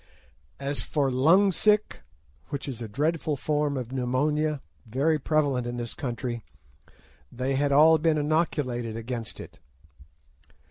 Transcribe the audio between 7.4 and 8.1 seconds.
had all